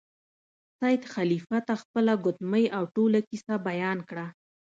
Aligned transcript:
سید 0.79 1.03
خلیفه 1.13 1.57
ته 1.67 1.73
خپله 1.81 2.13
ګوتمۍ 2.23 2.65
او 2.77 2.83
ټوله 2.95 3.19
کیسه 3.29 3.55
بیان 3.67 3.97
کړه. 4.09 4.27